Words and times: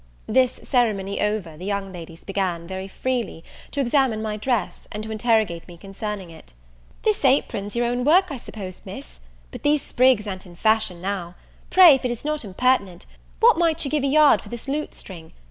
This 0.25 0.59
ceremony 0.63 1.21
over, 1.21 1.55
the 1.55 1.63
young 1.65 1.93
ladies 1.93 2.23
begun, 2.23 2.65
very 2.67 2.87
freely, 2.87 3.43
to 3.69 3.79
examine 3.79 4.19
my 4.19 4.35
dress, 4.35 4.87
and 4.91 5.03
to 5.03 5.11
interrogate 5.11 5.67
me 5.67 5.77
concerning 5.77 6.31
it. 6.31 6.53
"This 7.03 7.23
apron's 7.23 7.75
your 7.75 7.85
own 7.85 8.03
work, 8.03 8.31
I 8.31 8.37
suppose, 8.37 8.81
Miss? 8.83 9.19
but 9.51 9.61
these 9.61 9.83
sprigs 9.83 10.25
a'n't 10.25 10.47
in 10.47 10.55
fashion 10.55 11.01
now. 11.03 11.35
Pray, 11.69 11.93
if 11.93 12.03
it 12.03 12.09
is 12.09 12.25
not 12.25 12.43
impertinent, 12.43 13.05
what 13.41 13.59
might 13.59 13.85
you 13.85 13.91
give 13.91 14.03
a 14.03 14.07
yard 14.07 14.41
for 14.41 14.49
this 14.49 14.67
lutestring? 14.67 15.33